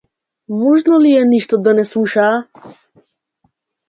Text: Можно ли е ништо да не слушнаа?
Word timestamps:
Можно 0.59 0.95
ли 1.03 1.11
е 1.17 1.27
ништо 1.33 1.59
да 1.67 1.73
не 1.79 1.85
слушнаа? 1.89 2.71